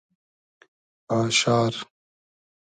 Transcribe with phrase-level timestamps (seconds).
[1.17, 1.85] آشار